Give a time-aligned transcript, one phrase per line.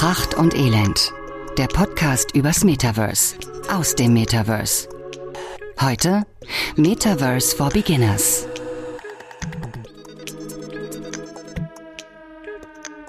[0.00, 1.12] Pracht und Elend.
[1.58, 3.36] Der Podcast übers Metaverse.
[3.70, 4.88] Aus dem Metaverse.
[5.78, 6.22] Heute
[6.74, 8.48] Metaverse for Beginners.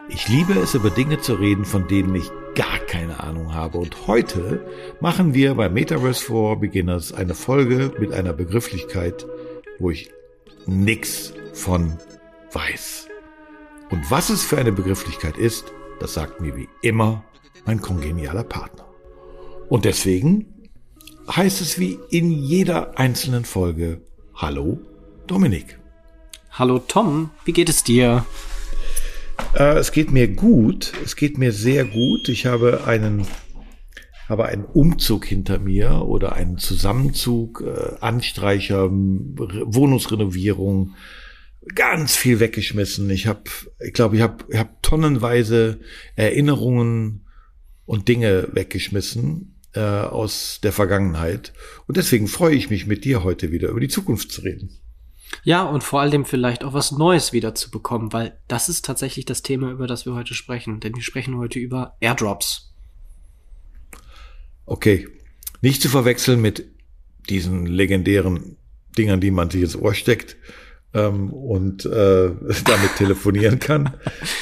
[0.10, 3.78] Ich liebe es, über Dinge zu reden, von denen ich gar keine Ahnung habe.
[3.78, 4.60] Und heute
[5.00, 9.26] machen wir bei Metaverse for Beginners eine Folge mit einer Begrifflichkeit,
[9.80, 10.12] wo ich
[10.66, 11.98] nix von
[12.52, 13.08] weiß.
[13.92, 15.72] Und was es für eine Begrifflichkeit ist,
[16.02, 17.24] das sagt mir wie immer
[17.66, 18.88] mein kongenialer Partner.
[19.70, 20.48] Und deswegen
[21.34, 24.02] heißt es wie in jeder einzelnen Folge
[24.34, 24.80] Hallo
[25.28, 25.80] Dominik.
[26.50, 28.26] Hallo Tom, wie geht es dir?
[29.54, 32.30] Äh, es geht mir gut, es geht mir sehr gut.
[32.30, 33.28] Ich habe einen
[34.28, 40.96] habe einen Umzug hinter mir oder einen Zusammenzug, äh, Anstreicher, Wohnungsrenovierung,
[41.76, 43.10] ganz viel weggeschmissen.
[43.10, 43.44] Ich habe,
[43.80, 45.80] ich glaube, ich habe ich hab tonnenweise
[46.16, 47.28] Erinnerungen
[47.86, 51.54] und Dinge weggeschmissen äh, aus der Vergangenheit.
[51.88, 54.80] Und deswegen freue ich mich mit dir heute wieder über die Zukunft zu reden.
[55.44, 59.26] Ja, und vor allem vielleicht auch was Neues wieder zu bekommen, weil das ist tatsächlich
[59.26, 60.80] das Thema, über das wir heute sprechen.
[60.80, 62.74] Denn wir sprechen heute über Airdrops.
[64.66, 65.08] Okay.
[65.62, 66.66] Nicht zu verwechseln mit
[67.30, 68.58] diesen legendären
[68.98, 70.36] Dingern, die man sich ins Ohr steckt
[70.94, 72.32] ähm, und äh,
[72.66, 73.94] damit telefonieren kann.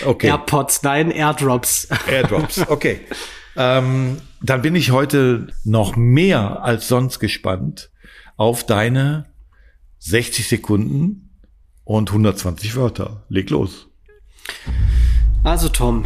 [0.05, 0.27] Okay.
[0.27, 1.87] AirPods, nein, Airdrops.
[2.07, 3.01] Airdrops, okay.
[3.55, 7.91] ähm, dann bin ich heute noch mehr als sonst gespannt
[8.37, 9.25] auf deine
[9.99, 11.29] 60 Sekunden
[11.83, 13.23] und 120 Wörter.
[13.29, 13.87] Leg los.
[15.43, 16.05] Also Tom,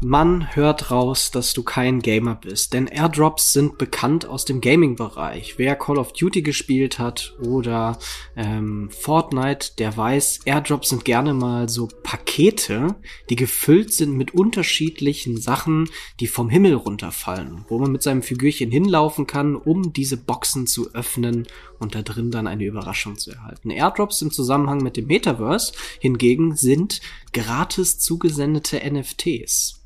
[0.00, 5.58] man hört raus, dass du kein Gamer bist, denn Airdrops sind bekannt aus dem Gaming-Bereich.
[5.58, 7.98] Wer Call of Duty gespielt hat oder
[8.36, 12.94] ähm, Fortnite, der weiß, Airdrops sind gerne mal so Pakete,
[13.28, 15.90] die gefüllt sind mit unterschiedlichen Sachen,
[16.20, 20.94] die vom Himmel runterfallen, wo man mit seinem Figürchen hinlaufen kann, um diese Boxen zu
[20.94, 21.48] öffnen
[21.80, 23.70] und da drin dann eine Überraschung zu erhalten.
[23.70, 27.00] Airdrops im Zusammenhang mit dem Metaverse hingegen sind
[27.32, 29.78] gratis zugesendete NFTs.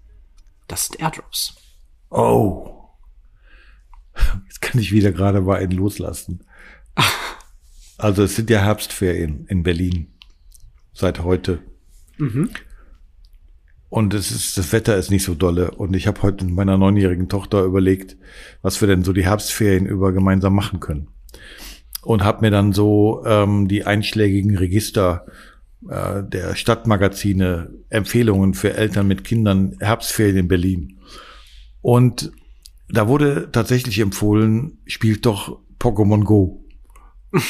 [0.72, 1.54] Das sind Airdrops.
[2.08, 2.88] Oh.
[4.46, 6.44] Jetzt kann ich wieder gerade mal einen loslassen.
[7.98, 10.14] Also es sind ja Herbstferien in Berlin.
[10.94, 11.58] Seit heute.
[12.16, 12.48] Mhm.
[13.90, 15.72] Und es ist, das Wetter ist nicht so dolle.
[15.72, 18.16] Und ich habe heute mit meiner neunjährigen Tochter überlegt,
[18.62, 21.08] was wir denn so die Herbstferien über gemeinsam machen können.
[22.00, 25.26] Und habe mir dann so ähm, die einschlägigen Register
[25.88, 31.00] äh, der Stadtmagazine Empfehlungen für Eltern mit Kindern Herbstferien in Berlin.
[31.80, 32.32] Und
[32.88, 36.64] da wurde tatsächlich empfohlen, spielt doch Pokémon Go.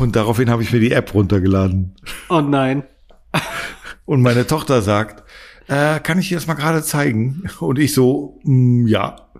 [0.00, 1.94] Und daraufhin habe ich mir die App runtergeladen.
[2.28, 2.84] Oh nein.
[4.04, 5.24] Und meine Tochter sagt,
[5.68, 7.48] äh, kann ich dir das mal gerade zeigen?
[7.60, 9.30] Und ich so, mm, ja.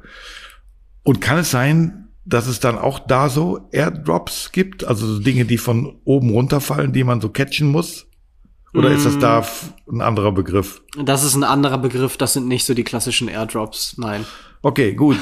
[1.03, 5.45] Und kann es sein, dass es dann auch da so Airdrops gibt, also so Dinge,
[5.45, 8.07] die von oben runterfallen, die man so catchen muss?
[8.75, 8.93] Oder mm.
[8.93, 9.97] ist das da mm.
[9.97, 10.83] ein anderer Begriff?
[11.03, 14.27] Das ist ein anderer Begriff, das sind nicht so die klassischen Airdrops, nein.
[14.63, 15.17] Okay, gut.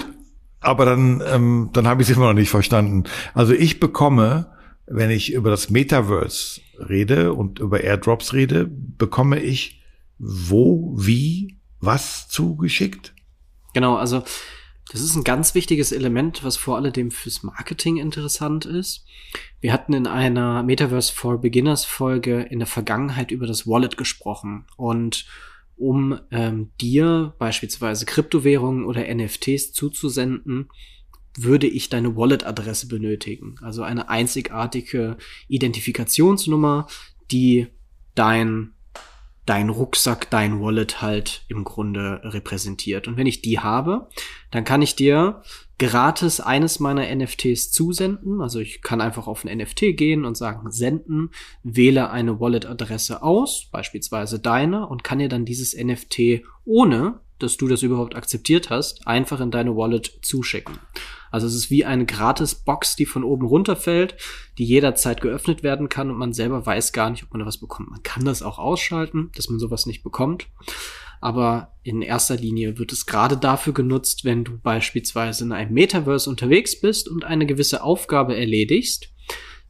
[0.60, 3.04] Aber dann, ähm, dann habe ich es immer noch nicht verstanden.
[3.34, 4.52] Also ich bekomme,
[4.86, 9.82] wenn ich über das Metaverse rede und über Airdrops rede, bekomme ich
[10.18, 13.14] wo, wie, was zugeschickt?
[13.74, 14.24] Genau, also
[14.90, 19.04] das ist ein ganz wichtiges Element, was vor allem fürs Marketing interessant ist.
[19.60, 24.66] Wir hatten in einer Metaverse for Beginners Folge in der Vergangenheit über das Wallet gesprochen
[24.76, 25.26] und
[25.76, 30.70] um ähm, dir beispielsweise Kryptowährungen oder NFTs zuzusenden,
[31.36, 33.56] würde ich deine Wallet-Adresse benötigen.
[33.60, 36.86] Also eine einzigartige Identifikationsnummer,
[37.30, 37.66] die
[38.14, 38.72] dein
[39.46, 43.08] dein Rucksack, dein Wallet halt im Grunde repräsentiert.
[43.08, 44.08] Und wenn ich die habe,
[44.50, 45.42] dann kann ich dir
[45.78, 48.40] gratis eines meiner NFTs zusenden.
[48.40, 51.30] Also ich kann einfach auf ein NFT gehen und sagen, senden,
[51.62, 57.68] wähle eine Wallet-Adresse aus, beispielsweise deine, und kann dir dann dieses NFT ohne dass du
[57.68, 60.78] das überhaupt akzeptiert hast, einfach in deine Wallet zuschicken.
[61.30, 64.16] Also es ist wie eine Gratis-Box, die von oben runterfällt,
[64.58, 67.58] die jederzeit geöffnet werden kann und man selber weiß gar nicht, ob man da was
[67.58, 67.90] bekommt.
[67.90, 70.46] Man kann das auch ausschalten, dass man sowas nicht bekommt.
[71.20, 76.28] Aber in erster Linie wird es gerade dafür genutzt, wenn du beispielsweise in einem Metaverse
[76.28, 79.10] unterwegs bist und eine gewisse Aufgabe erledigst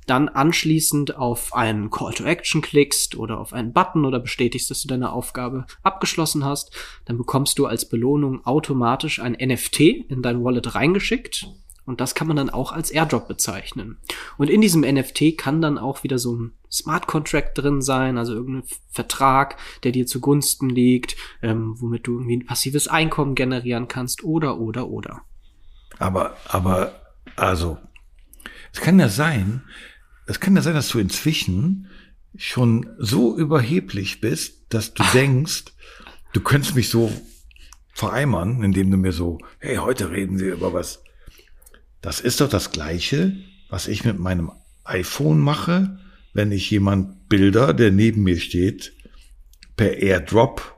[0.06, 4.80] dann anschließend auf einen Call to Action klickst oder auf einen Button oder bestätigst, dass
[4.82, 6.74] du deine Aufgabe abgeschlossen hast,
[7.04, 11.48] dann bekommst du als Belohnung automatisch ein NFT in dein Wallet reingeschickt
[11.84, 13.98] Und das kann man dann auch als Airdrop bezeichnen.
[14.38, 18.34] Und in diesem NFT kann dann auch wieder so ein Smart Contract drin sein, also
[18.34, 24.24] irgendein Vertrag, der dir zugunsten liegt, ähm, womit du irgendwie ein passives Einkommen generieren kannst
[24.24, 25.22] oder, oder, oder.
[25.98, 26.92] Aber, aber,
[27.36, 27.78] also,
[28.72, 29.62] es kann ja sein,
[30.26, 31.88] es kann ja sein, dass du inzwischen
[32.36, 35.12] schon so überheblich bist, dass du Ach.
[35.12, 35.64] denkst,
[36.32, 37.10] du könntest mich so
[37.92, 41.02] vereimern, indem du mir so, hey, heute reden wir über was.
[42.02, 43.36] Das ist doch das Gleiche,
[43.70, 44.52] was ich mit meinem
[44.84, 45.98] iPhone mache,
[46.34, 48.92] wenn ich jemand Bilder, der neben mir steht,
[49.76, 50.76] per Airdrop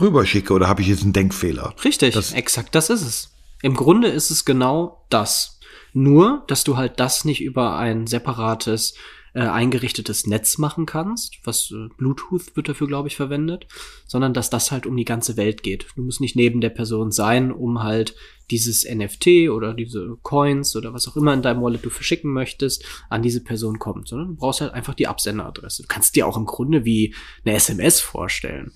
[0.00, 0.52] rüberschicke.
[0.52, 1.74] Oder habe ich jetzt einen Denkfehler?
[1.84, 3.30] Richtig, das, exakt das ist es.
[3.62, 5.57] Im Grunde ist es genau das.
[5.92, 8.94] Nur, dass du halt das nicht über ein separates
[9.34, 13.66] äh, eingerichtetes Netz machen kannst, was äh, Bluetooth wird dafür, glaube ich, verwendet,
[14.06, 15.86] sondern dass das halt um die ganze Welt geht.
[15.96, 18.16] Du musst nicht neben der Person sein, um halt
[18.50, 22.84] dieses NFT oder diese Coins oder was auch immer in deinem Wallet du verschicken möchtest,
[23.10, 25.82] an diese Person kommt, sondern du brauchst halt einfach die Absenderadresse.
[25.82, 27.14] Du kannst dir auch im Grunde wie
[27.44, 28.72] eine SMS vorstellen.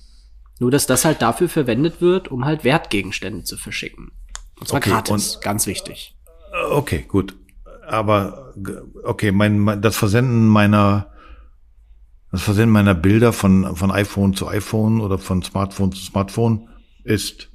[0.60, 4.12] Nur, dass das halt dafür verwendet wird, um halt Wertgegenstände zu verschicken.
[4.60, 6.14] Und zwar okay, gratis, ganz wichtig.
[6.52, 7.37] Okay, gut.
[7.87, 8.54] Aber
[9.04, 11.08] okay, mein, das Versenden meiner
[12.31, 16.69] das Versenden meiner Bilder von von iPhone zu iPhone oder von Smartphone zu Smartphone
[17.04, 17.50] ist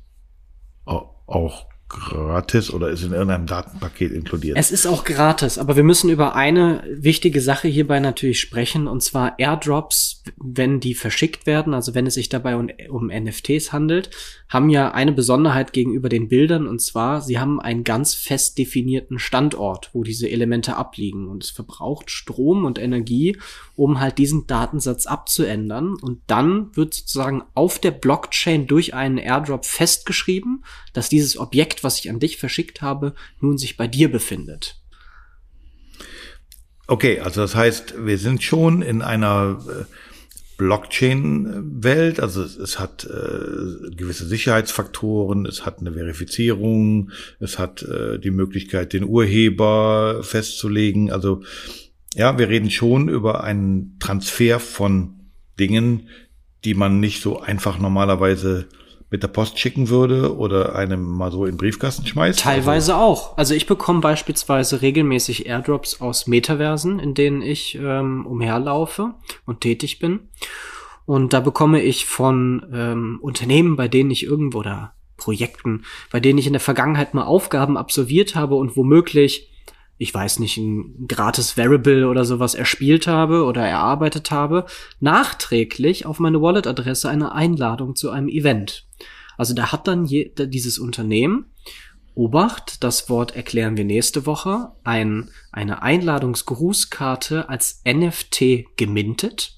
[0.85, 4.57] auch gratis oder ist in irgendeinem Datenpaket inkludiert?
[4.57, 9.01] Es ist auch gratis, aber wir müssen über eine wichtige Sache hierbei natürlich sprechen, und
[9.01, 14.09] zwar Airdrops, wenn die verschickt werden, also wenn es sich dabei um, um NFTs handelt,
[14.49, 19.19] haben ja eine Besonderheit gegenüber den Bildern, und zwar, sie haben einen ganz fest definierten
[19.19, 23.37] Standort, wo diese Elemente abliegen, und es verbraucht Strom und Energie,
[23.75, 29.65] um halt diesen Datensatz abzuändern, und dann wird sozusagen auf der Blockchain durch einen Airdrop
[29.65, 30.63] festgeschrieben,
[30.93, 34.79] dass dieses Objekt Objekt, was ich an dich verschickt habe, nun sich bei dir befindet.
[36.87, 39.83] Okay, also das heißt, wir sind schon in einer äh,
[40.57, 48.31] Blockchain-Welt, also es, hat äh, gewisse Sicherheitsfaktoren, es hat eine Verifizierung, es hat äh, die
[48.31, 51.11] Möglichkeit, den Urheber festzulegen.
[51.11, 51.43] Also
[52.15, 55.29] ja, wir reden schon über einen Transfer von
[55.59, 56.07] Dingen,
[56.63, 58.67] die man nicht so einfach normalerweise
[59.09, 62.39] mit der Post schicken würde oder einem mal so in den Briefkasten schmeißt?
[62.39, 63.05] Teilweise also.
[63.05, 63.37] auch.
[63.37, 69.13] Also ich bekomme beispielsweise regelmäßig Airdrops aus Metaversen, in denen ich ähm, umherlaufe
[69.45, 70.29] und tätig bin.
[71.05, 76.37] Und da bekomme ich von ähm, Unternehmen, bei denen ich irgendwo oder Projekten, bei denen
[76.37, 79.49] ich in der Vergangenheit mal Aufgaben absolviert habe und womöglich
[79.99, 84.65] ich weiß nicht, ein gratis Variable oder sowas erspielt habe oder erarbeitet habe,
[84.99, 88.86] nachträglich auf meine Wallet-Adresse eine Einladung zu einem Event.
[89.37, 91.45] Also da hat dann je, dieses Unternehmen,
[92.15, 99.57] Obacht, das Wort erklären wir nächste Woche, ein, eine Einladungsgrußkarte als NFT gemintet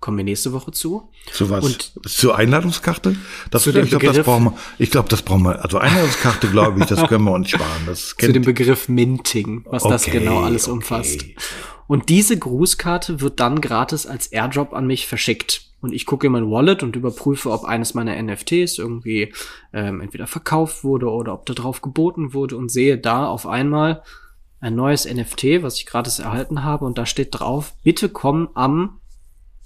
[0.00, 1.10] Kommen wir nächste Woche zu.
[1.30, 1.62] Zu was?
[1.62, 3.16] Und Zur Einladungskarte?
[3.50, 4.58] Das, zu ich glaube, das brauchen wir.
[4.78, 5.62] Ich glaube, das brauchen wir.
[5.62, 7.82] Also Einladungskarte, glaube ich, das können wir uns sparen.
[7.84, 10.72] Das zu dem Begriff Minting, was okay, das genau alles okay.
[10.72, 11.24] umfasst.
[11.86, 15.69] Und diese Grußkarte wird dann gratis als Airdrop an mich verschickt.
[15.80, 19.32] Und ich gucke in mein Wallet und überprüfe, ob eines meiner NFTs irgendwie
[19.72, 24.02] ähm, entweder verkauft wurde oder ob da drauf geboten wurde und sehe da auf einmal
[24.60, 26.84] ein neues NFT, was ich gratis erhalten habe.
[26.84, 29.00] Und da steht drauf, bitte komm am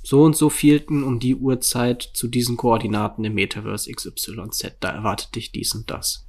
[0.05, 4.77] so und so vielten um die Uhrzeit zu diesen Koordinaten im Metaverse XYZ.
[4.81, 6.27] Da erwartet dich dies und das.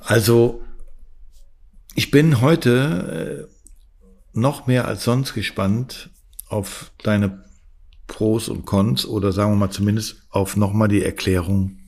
[0.00, 0.62] Also,
[1.94, 3.60] ich bin heute äh,
[4.32, 6.10] noch mehr als sonst gespannt
[6.48, 7.44] auf deine
[8.10, 11.78] Pros und Cons oder sagen wir mal zumindest auf nochmal die Erklärung,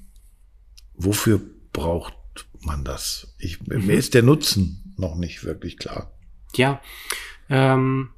[0.95, 1.41] wofür
[1.73, 2.15] braucht
[2.61, 3.35] man das?
[3.39, 3.87] Ich, mhm.
[3.87, 6.13] Mir ist der Nutzen noch nicht wirklich klar.
[6.55, 6.81] Ja,
[7.51, 8.11] ähm,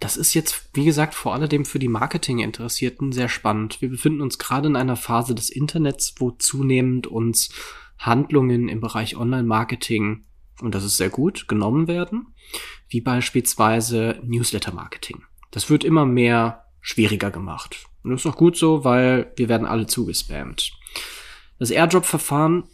[0.00, 3.80] das ist jetzt, wie gesagt, vor allem für die Marketing-Interessierten sehr spannend.
[3.80, 7.50] Wir befinden uns gerade in einer Phase des Internets, wo zunehmend uns
[7.96, 10.24] Handlungen im Bereich Online-Marketing,
[10.62, 12.34] und das ist sehr gut, genommen werden,
[12.88, 15.22] wie beispielsweise Newsletter-Marketing.
[15.52, 17.86] Das wird immer mehr schwieriger gemacht.
[18.02, 20.72] Und das ist auch gut so, weil wir werden alle zugespammt.
[21.58, 22.64] Das Airdrop-Verfahren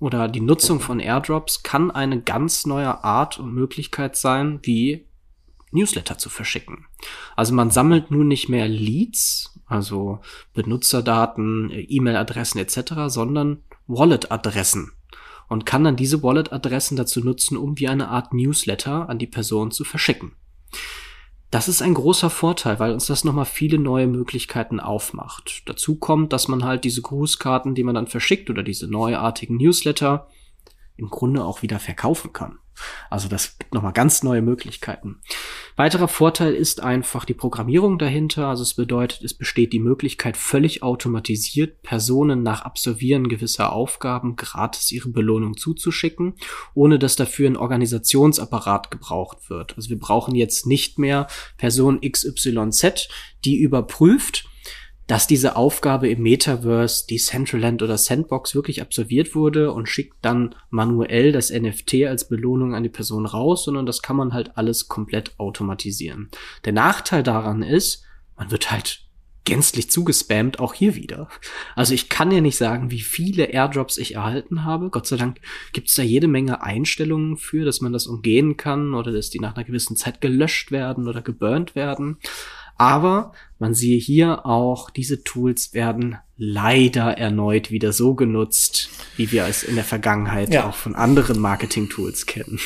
[0.00, 5.06] oder die Nutzung von Airdrops kann eine ganz neue Art und Möglichkeit sein, wie
[5.70, 6.86] Newsletter zu verschicken.
[7.36, 10.20] Also man sammelt nun nicht mehr Leads, also
[10.52, 14.92] Benutzerdaten, E-Mail-Adressen etc., sondern Wallet-Adressen
[15.48, 19.70] und kann dann diese Wallet-Adressen dazu nutzen, um wie eine Art Newsletter an die Person
[19.70, 20.32] zu verschicken.
[21.50, 25.62] Das ist ein großer Vorteil, weil uns das nochmal viele neue Möglichkeiten aufmacht.
[25.66, 30.26] Dazu kommt, dass man halt diese Grußkarten, die man dann verschickt oder diese neuartigen Newsletter
[30.96, 32.58] im Grunde auch wieder verkaufen kann.
[33.10, 35.20] Also das gibt nochmal ganz neue Möglichkeiten.
[35.76, 38.48] Weiterer Vorteil ist einfach die Programmierung dahinter.
[38.48, 44.90] Also es bedeutet, es besteht die Möglichkeit, völlig automatisiert Personen nach Absolvieren gewisser Aufgaben gratis
[44.92, 46.34] ihre Belohnung zuzuschicken,
[46.74, 49.76] ohne dass dafür ein Organisationsapparat gebraucht wird.
[49.76, 53.08] Also wir brauchen jetzt nicht mehr Person XYZ,
[53.44, 54.48] die überprüft,
[55.06, 61.32] dass diese Aufgabe im Metaverse, Decentraland oder Sandbox wirklich absolviert wurde und schickt dann manuell
[61.32, 65.38] das NFT als Belohnung an die Person raus, sondern das kann man halt alles komplett
[65.38, 66.30] automatisieren.
[66.64, 68.04] Der Nachteil daran ist,
[68.36, 69.04] man wird halt
[69.44, 71.28] gänzlich zugespammt, auch hier wieder.
[71.76, 74.88] Also ich kann ja nicht sagen, wie viele Airdrops ich erhalten habe.
[74.88, 75.38] Gott sei Dank
[75.72, 79.40] gibt es da jede Menge Einstellungen für, dass man das umgehen kann oder dass die
[79.40, 82.16] nach einer gewissen Zeit gelöscht werden oder geburnt werden.
[82.76, 89.46] Aber man siehe hier auch, diese Tools werden leider erneut wieder so genutzt, wie wir
[89.46, 90.68] es in der Vergangenheit ja.
[90.68, 92.58] auch von anderen Marketing-Tools kennen.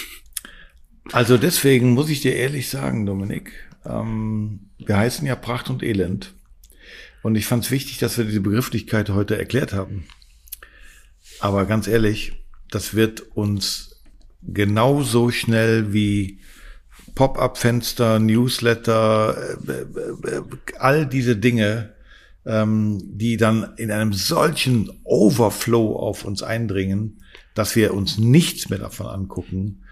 [1.12, 3.52] Also deswegen muss ich dir ehrlich sagen, Dominik,
[3.84, 6.34] ähm, wir heißen ja Pracht und Elend.
[7.22, 10.06] Und ich fand es wichtig, dass wir diese Begrifflichkeit heute erklärt haben.
[11.40, 12.32] Aber ganz ehrlich,
[12.70, 14.02] das wird uns
[14.42, 16.40] genauso schnell wie
[17.18, 20.42] Pop-up-Fenster, Newsletter, äh, äh, äh,
[20.78, 21.92] all diese Dinge,
[22.46, 27.20] ähm, die dann in einem solchen Overflow auf uns eindringen,
[27.54, 29.82] dass wir uns nichts mehr davon angucken.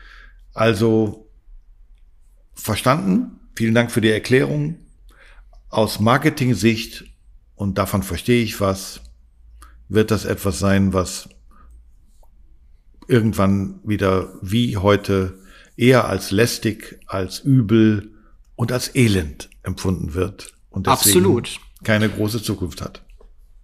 [0.54, 1.28] Also
[2.54, 3.40] verstanden.
[3.56, 4.76] Vielen Dank für die Erklärung.
[5.68, 7.06] Aus Marketing-Sicht,
[7.56, 9.00] und davon verstehe ich was,
[9.88, 11.28] wird das etwas sein, was
[13.08, 15.40] irgendwann wieder wie heute
[15.76, 18.12] eher als lästig, als übel
[18.54, 21.60] und als elend empfunden wird und deswegen Absolut.
[21.84, 23.02] keine große Zukunft hat.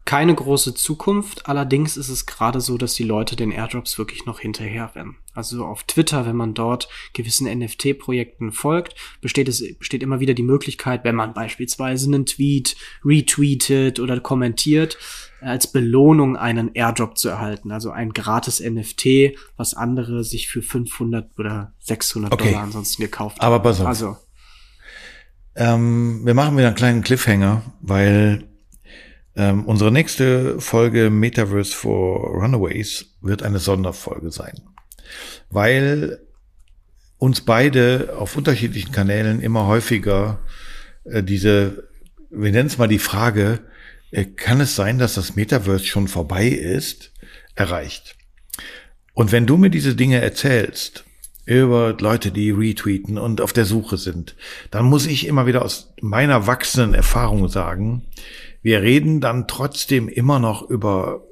[0.04, 4.40] Keine große Zukunft, allerdings ist es gerade so, dass die Leute den Airdrops wirklich noch
[4.40, 5.16] hinterherrennen.
[5.35, 10.43] Also auf Twitter, wenn man dort gewissen NFT-Projekten folgt, besteht es besteht immer wieder die
[10.43, 14.99] Möglichkeit, wenn man beispielsweise einen Tweet retweetet oder kommentiert,
[15.41, 21.39] als Belohnung einen Airdrop zu erhalten, also ein gratis NFT, was andere sich für 500
[21.39, 22.51] oder 600 okay.
[22.51, 23.47] Dollar ansonsten gekauft haben.
[23.47, 23.87] Aber pass auf.
[23.87, 24.17] Also
[25.55, 28.45] ähm, wir machen wieder einen kleinen Cliffhanger, weil
[29.35, 34.61] ähm, unsere nächste Folge Metaverse for Runaways wird eine Sonderfolge sein,
[35.50, 36.21] weil
[37.19, 40.40] uns beide auf unterschiedlichen Kanälen immer häufiger
[41.04, 41.88] äh, diese,
[42.31, 43.61] wir nennen es mal die Frage,
[44.11, 47.12] äh, kann es sein, dass das Metaverse schon vorbei ist,
[47.54, 48.16] erreicht.
[49.14, 51.04] Und wenn du mir diese Dinge erzählst,
[51.45, 54.37] über Leute, die retweeten und auf der Suche sind,
[54.71, 58.07] dann muss ich immer wieder aus meiner wachsenden Erfahrung sagen,
[58.62, 61.23] wir reden dann trotzdem immer noch über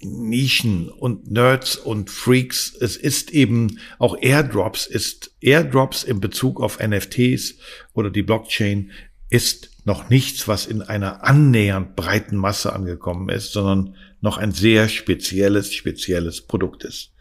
[0.00, 2.74] Nischen und Nerds und Freaks.
[2.80, 7.56] Es ist eben auch Airdrops, ist Airdrops in Bezug auf NFTs
[7.94, 8.92] oder die Blockchain
[9.30, 14.88] ist noch nichts, was in einer annähernd breiten Masse angekommen ist, sondern noch ein sehr
[14.88, 17.12] spezielles, spezielles Produkt ist.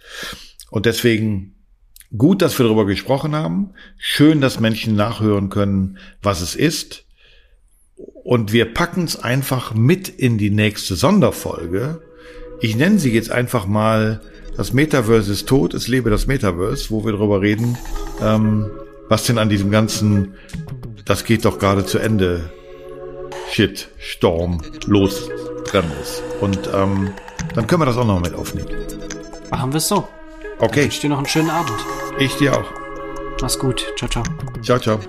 [0.69, 1.55] Und deswegen
[2.15, 3.71] gut, dass wir darüber gesprochen haben.
[3.97, 7.05] Schön, dass Menschen nachhören können, was es ist.
[7.95, 12.01] Und wir packen es einfach mit in die nächste Sonderfolge
[12.59, 14.21] ich nenne sie jetzt einfach mal
[14.55, 17.77] Das Metaverse ist tot, es lebe das Metaverse, wo wir darüber reden,
[18.19, 18.71] ähm,
[19.07, 20.33] was denn an diesem ganzen,
[21.05, 22.51] das geht doch gerade zu Ende,
[23.51, 25.29] Shit, Storm, los,
[25.65, 26.23] dran ist.
[26.41, 27.13] Und ähm,
[27.53, 28.69] dann können wir das auch noch mit aufnehmen.
[29.51, 30.07] Machen wir es so.
[30.59, 30.79] Okay.
[30.79, 31.77] Ich wünsche dir noch einen schönen Abend.
[32.17, 32.65] Ich dir auch.
[33.41, 33.85] Mach's gut.
[33.95, 34.23] Ciao, ciao.
[34.63, 34.99] Ciao, ciao.